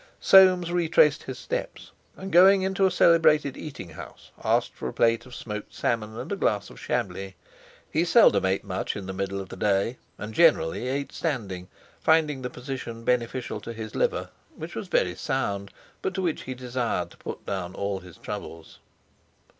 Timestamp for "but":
16.01-16.15